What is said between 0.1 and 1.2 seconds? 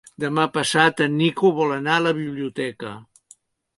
Demà passat en